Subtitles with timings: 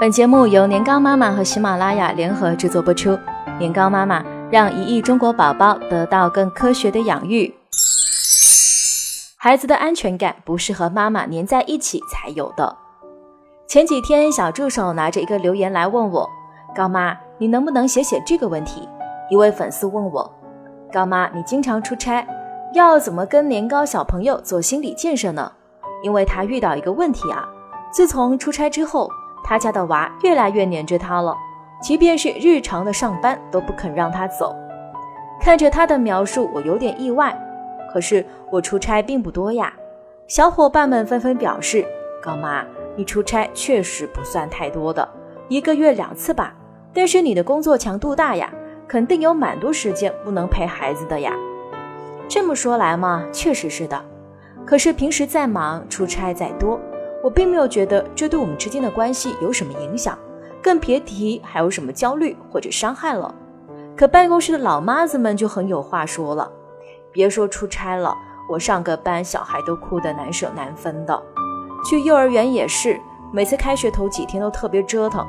[0.00, 3.18] 本节目由年糕妈妈和喜马拉雅联合制作播出。
[3.58, 7.52] 年糕妈妈让一亿中国宝宝得到更科学的养育。
[9.36, 12.76] 孩子的安全感不是和妈妈黏在一起才有的。
[13.66, 16.30] 前几天，小助手拿着一个留言来问我
[16.76, 18.88] ：“高妈，你能不能写写这个问题？”
[19.28, 20.32] 一位粉丝问我
[20.94, 22.24] ：“高妈，你经常出差，
[22.72, 25.50] 要怎么跟年糕小朋友做心理建设呢？
[26.04, 27.48] 因为他遇到一个问题啊，
[27.90, 29.10] 自从出差之后。”
[29.48, 31.34] 他家的娃越来越黏着他了，
[31.80, 34.54] 即便是日常的上班都不肯让他走。
[35.40, 37.34] 看着他的描述，我有点意外。
[37.90, 39.72] 可是我出差并不多呀。
[40.26, 41.82] 小伙伴们纷纷表示
[42.22, 42.62] ：“高妈，
[42.94, 45.08] 你出差确实不算太多的，
[45.48, 46.52] 一个月两次吧。
[46.92, 48.52] 但是你的工作强度大呀，
[48.86, 51.32] 肯定有蛮多时间不能陪孩子的呀。”
[52.28, 53.98] 这么说来嘛，确实是的。
[54.66, 56.78] 可是平时再忙，出差再多。
[57.28, 60.18] 我并没有觉得这对我们之间的关系有什么影响，
[60.62, 63.34] 更别提还有什么焦虑或者伤害了。
[63.94, 66.50] 可办公室的老妈子们就很有话说了，
[67.12, 68.16] 别说出差了，
[68.48, 71.22] 我上个班小孩都哭得难舍难分的。
[71.84, 72.98] 去幼儿园也是，
[73.30, 75.22] 每次开学头几天都特别折腾。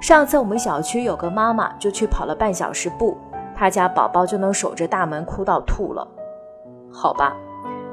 [0.00, 3.16] 上次我们小区有个妈妈就去跑了半小时步，
[3.56, 6.04] 她家宝宝就能守着大门哭到吐了。
[6.92, 7.36] 好吧，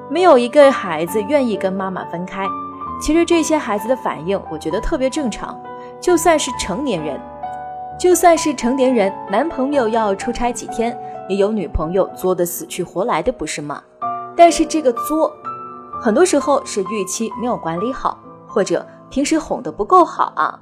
[0.10, 2.48] 没有一个孩子愿意跟妈妈分开。
[3.00, 5.60] 其实这些孩子的反应，我觉得特别正常。
[6.00, 7.20] 就算是成年人，
[8.00, 10.98] 就算是成年人，男朋友要出差几天，
[11.30, 13.82] 也有女朋友作的死去活来的，不是吗？
[14.36, 15.32] 但是这个作，
[16.02, 20.60] 很多时候是预期没有管理好，或者平时哄得不够好啊，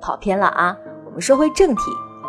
[0.00, 0.76] 跑偏了啊。
[1.04, 1.82] 我们说回正题，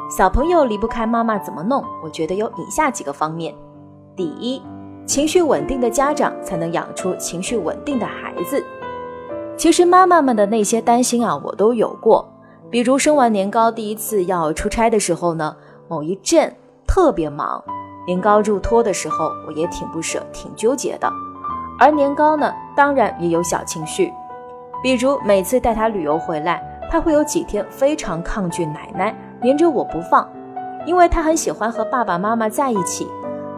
[0.09, 1.83] 小朋友离不开妈妈怎么弄？
[2.03, 3.53] 我觉得有以下几个方面：
[4.15, 4.61] 第一，
[5.05, 8.63] 情绪稳定的家长才能养出情绪稳定的孩子。
[9.59, 12.25] 其实妈妈们的那些担心啊，我都有过。
[12.69, 15.53] 比如生完年糕第一次要出差的时候呢，
[15.89, 16.55] 某一阵
[16.87, 17.61] 特别忙，
[18.07, 21.11] 年糕入托的时候，我也挺不舍、挺纠结的。
[21.77, 24.13] 而年糕呢，当然也有小情绪，
[24.81, 30.25] 比如每次带他旅游回来，他会有几天非常抗拒奶奶，黏着我不放，
[30.85, 33.09] 因为他很喜欢和爸爸妈妈在一起。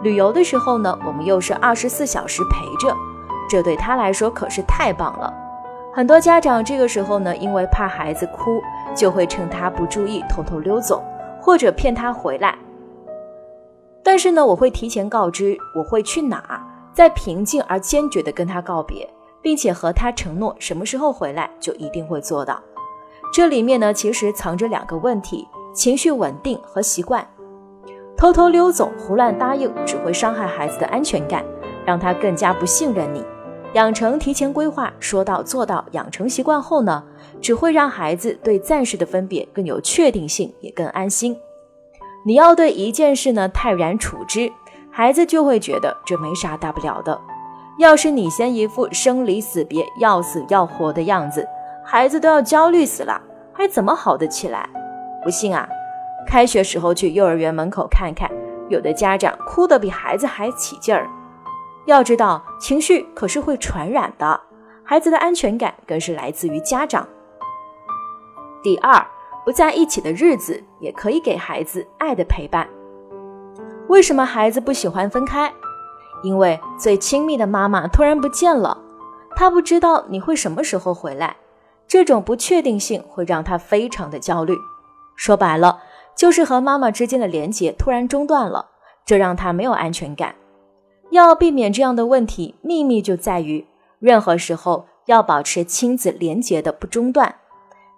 [0.01, 2.91] 旅游的时候呢，我们又是二十四小时陪着，
[3.47, 5.31] 这对他来说可是太棒了。
[5.93, 8.61] 很多家长这个时候呢，因为怕孩子哭，
[8.95, 11.03] 就会趁他不注意偷偷溜走，
[11.41, 12.57] 或者骗他回来。
[14.01, 19.07] 但是呢，我会提前告知我会去哪，在平静而坚决地跟他告别，
[19.41, 22.59] 并且和他承诺什么时候回来就一定会做到。
[23.33, 27.27] 这里面呢，其实藏着两个问题：情绪稳定和习惯。
[28.15, 31.43] 偷偷溜走、胡乱答应，只会伤害孩子的安全感，
[31.85, 33.25] 让他更加不信任你。
[33.73, 37.01] 养成提前规划、说到做到、养成习惯后呢，
[37.41, 41.37] 只会让孩子对暂时的分别更有确定性，也更安心。
[42.25, 44.51] 你要对一件事呢泰然处之，
[44.91, 47.17] 孩子就会觉得这没啥大不了的。
[47.79, 51.47] 要是你先一副生离死别、要死要活的样子，
[51.85, 53.21] 孩子都要焦虑死了，
[53.53, 54.69] 还怎么好得起来？
[55.23, 55.65] 不信啊，
[56.27, 58.29] 开学时候去幼儿园门口看看，
[58.69, 61.07] 有的家长哭得比孩子还起劲儿。
[61.85, 64.39] 要知道，情绪可是会传染的，
[64.83, 67.07] 孩子的安全感更是来自于家长。
[68.61, 69.05] 第二，
[69.43, 72.67] 不在一起的日子也可以给孩子爱的陪伴。
[73.87, 75.51] 为什么孩子不喜欢分开？
[76.23, 78.77] 因为最亲密的妈妈突然不见了，
[79.35, 81.35] 他不知道你会什么时候回来，
[81.87, 84.55] 这种不确定性会让他非常的焦虑。
[85.15, 85.81] 说白了，
[86.15, 88.69] 就是和妈妈之间的连接突然中断了，
[89.03, 90.35] 这让他没有安全感。
[91.11, 93.67] 要避免这样的问题，秘密就在于
[93.99, 97.35] 任何时候要保持亲子连结的不中断。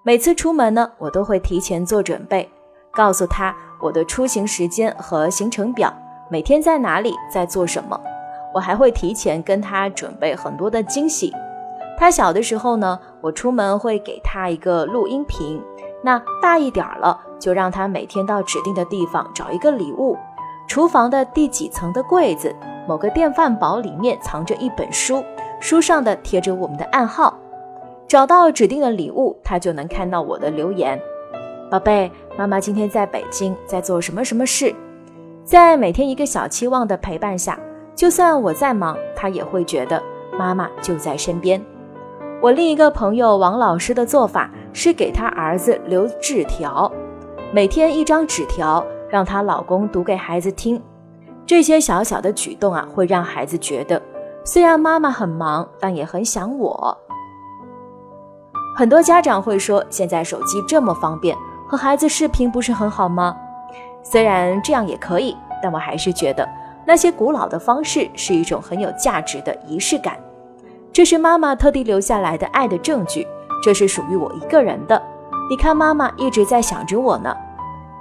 [0.03, 2.49] 每次出门呢，我都会提前做准备，
[2.91, 5.93] 告诉他我的出行时间和行程表，
[6.29, 7.99] 每天在哪里，在做什么。
[8.53, 11.31] 我还会提前跟他准备很多的惊喜。
[11.97, 15.63] 他小的时候呢，我出门会给他一个录音屏，
[16.03, 20.17] 那大一点了，就让他每天到指定的地方找一个礼物，
[20.67, 22.55] 厨房的第几层的柜子。
[22.87, 25.23] 某个电饭煲里面藏着一本书，
[25.59, 27.37] 书上的贴着我们的暗号。
[28.07, 30.99] 找到指定的礼物，他就能看到我的留言。
[31.71, 34.73] 宝贝，妈妈今天在北京，在做什么什么事？
[35.43, 37.57] 在每天一个小期望的陪伴下，
[37.95, 40.01] 就算我再忙，他也会觉得
[40.37, 41.59] 妈妈就在身边。
[42.41, 46.91] 我另一个朋友王老师的做法是给他儿子留纸条，
[47.51, 50.79] 每天一张纸条，让她老公读给孩子听。
[51.45, 54.01] 这些小小的举动啊，会让孩子觉得，
[54.45, 56.97] 虽然妈妈很忙，但也很想我。
[58.75, 61.37] 很多家长会说，现在手机这么方便，
[61.67, 63.35] 和孩子视频不是很好吗？
[64.01, 66.47] 虽然这样也可以，但我还是觉得
[66.85, 70.17] 那些古老的方式是一种很有价值的仪式感。
[70.91, 73.27] 这是妈妈特地留下来的爱的证据，
[73.61, 75.01] 这是属于我一个人的。
[75.49, 77.35] 你看，妈妈一直在想着我呢。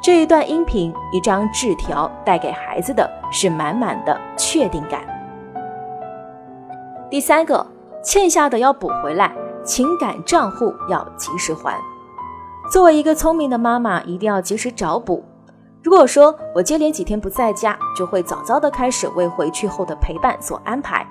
[0.02, 5.00] 这一段音频，一张纸条，带给孩子的是满满的确定感。
[7.08, 7.64] 第三个，
[8.02, 9.32] 欠下的要补回来，
[9.62, 11.81] 情感账户要及时还。
[12.69, 15.22] 作为一个聪明的妈妈，一定要及时找补。
[15.84, 21.06] 如果说我接连几天不在家，就会早早的开始为回去后的陪伴做安排，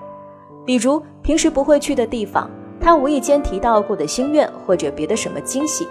[0.66, 5.88] 比如平时不会去的地方，他无意间提到过的心愿，或者别的什么惊喜。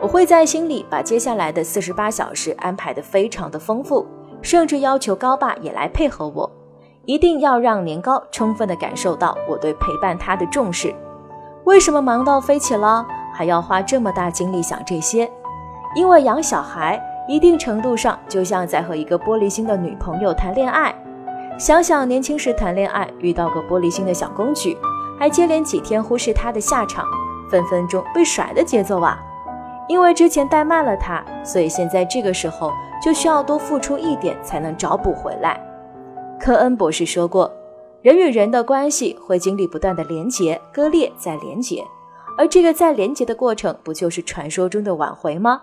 [0.00, 4.06] 我会在心里把接下来的四十八小时安排的非常的丰富，
[4.40, 6.50] 甚至要求高爸也来配合我，
[7.04, 10.94] 一定要让年糕充分的感受到我对陪伴他的重视。
[11.64, 15.30] 为什么忙到飞起了，还要花这么大精力想这些？
[15.94, 16.98] 因为养小孩
[17.28, 20.94] 一定程度上就像在和一个玻璃心的女朋友谈恋爱。
[21.58, 24.78] 想想年轻时谈恋爱遇到个玻璃心的小公举，
[25.18, 27.04] 还接连几天忽视他的下场，
[27.50, 29.18] 分分钟被甩的节奏啊！
[29.90, 32.72] 因为之前怠慢了他，所以现在这个时候
[33.02, 35.60] 就需要多付出一点才能找补回来。
[36.38, 37.52] 科恩博士说过，
[38.00, 41.84] 人与人的关系会经历不断的连结、割裂再连结，
[42.38, 45.60] 而这个再连结的过程不就是传说中的挽回吗？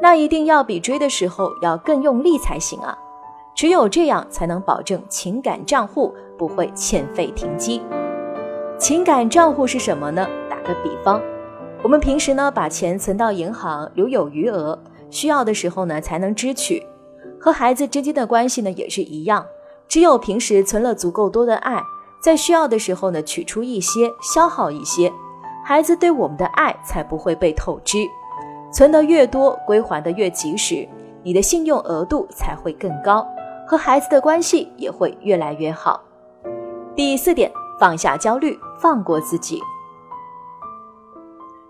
[0.00, 2.96] 那一定要比追的时候要更用力才行啊！
[3.54, 7.82] 只有这样才能保证情感账户不会欠费停机。
[8.78, 10.26] 情感账户是什么呢？
[10.48, 11.20] 打个比方。
[11.86, 14.76] 我们平时呢，把钱存到银行，留有余额，
[15.08, 16.84] 需要的时候呢才能支取。
[17.38, 19.46] 和孩子之间的关系呢也是一样，
[19.86, 21.80] 只有平时存了足够多的爱，
[22.18, 25.12] 在需要的时候呢取出一些，消耗一些，
[25.64, 27.98] 孩子对我们的爱才不会被透支。
[28.72, 30.88] 存得越多，归还的越及时，
[31.22, 33.24] 你的信用额度才会更高，
[33.64, 36.02] 和孩子的关系也会越来越好。
[36.96, 37.48] 第四点，
[37.78, 39.62] 放下焦虑，放过自己。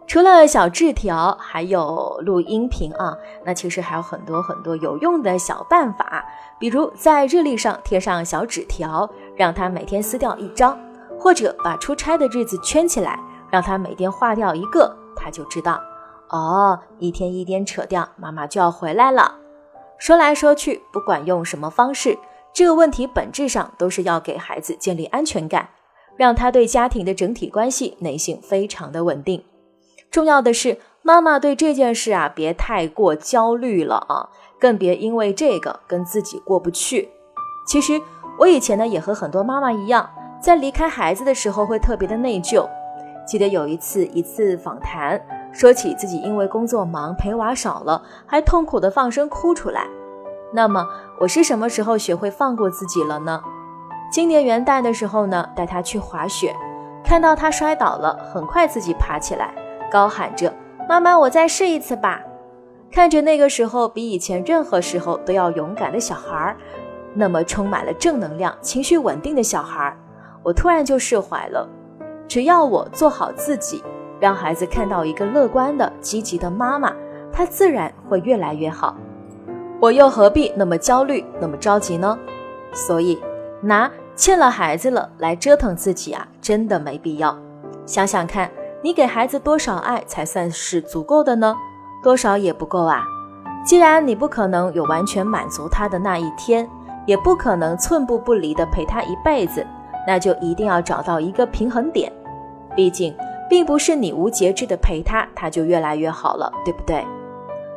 [0.07, 6.25] 除了小字条，还有录音频啊，那其实还有很多很多有用的小办法，
[6.61, 10.79] 比如在日历上贴上小纸条，让他每天撕掉一张，
[11.19, 13.19] 或者把出差的日子圈起来，
[13.51, 15.83] 让他每天划掉一个，他就知道，
[16.29, 19.35] 哦，一天一天扯掉，妈妈就要回来了。
[19.99, 22.17] 说来说去，不管用什么方式，
[22.55, 25.71] 这个问题本质上都是要给孩子建立安全感，
[26.17, 29.43] 让他对家庭的整体关系内心非常的稳定。
[30.17, 37.11] 重要的是，妈妈对这件事啊，别太过焦虑了啊，更别因为这个跟自己过不去。
[37.67, 38.01] 其实
[38.39, 40.09] 我以前呢，也和很多妈妈一样，
[40.41, 42.67] 在离开孩子的时候会特别的内疚。
[43.27, 45.21] 记得有一次一次访谈，
[45.53, 49.87] 说起自己因为工作忙陪娃少了，还痛苦的放声哭出来。
[50.51, 50.83] 那么
[51.21, 53.43] 我是什么时候学会放过自己了呢？
[54.11, 56.57] 今年元旦的时候呢，带他去滑雪，
[57.05, 59.53] 看到他摔倒了，很快自己爬起来。
[59.91, 60.53] 高喊着
[60.89, 62.23] ：“妈妈，我再试一次吧！”
[62.91, 66.57] 看着那个时候比以前任何时候都要勇敢的小孩儿，
[67.15, 69.97] 那么充满了正能量、情绪稳定的小孩儿，
[70.43, 71.69] 我突然就释怀了。
[72.29, 73.83] 只要我做好自己，
[74.21, 76.93] 让孩子看到一个乐观的、积极的妈妈，
[77.33, 78.97] 他自然会越来越好。
[79.81, 82.19] 我又何必那么焦虑、那么着急呢？
[82.73, 83.21] 所以，
[83.61, 87.37] 拿欠了孩子了来折腾自己啊，真的没必要。
[87.85, 88.51] 想想看。
[88.87, 91.57] 你给孩子多少爱才算是足够的呢？
[92.05, 93.03] 多少也不够啊！
[93.65, 96.71] 既然你不可能有完全满足他的那一天，
[97.05, 99.67] 也不可能寸步不离的陪他一辈子，
[100.07, 102.13] 那就一定要找到一个平衡点。
[102.77, 103.13] 毕竟，
[103.51, 107.05] 并不是你无节制的陪他，他就越来越好了，对不对？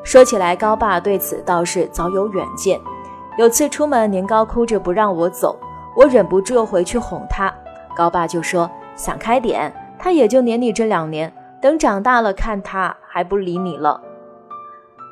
[0.04, 2.80] 说起来，高爸对此倒是早有远见。
[3.36, 5.58] 有次出门，年糕哭着不让我走，
[5.96, 7.52] 我忍不住又回去哄他，
[7.96, 14.02] 高爸就说：“想开点。”他也就黏你这两年，等长大了看他还不理你了。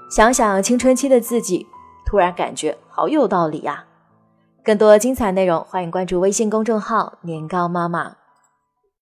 [0.10, 1.68] 想想青春期的自己，
[2.06, 3.84] 突然感觉好有道理呀。
[4.64, 8.16] 更多精彩内容，欢迎关注微信公众号“年糕妈妈”。